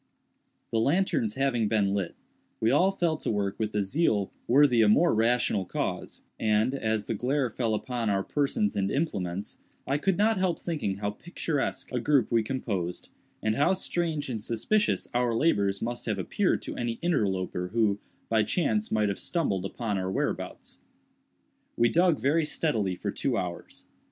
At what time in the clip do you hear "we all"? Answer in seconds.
2.59-2.89